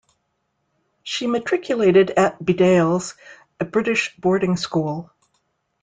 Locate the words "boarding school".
4.15-5.11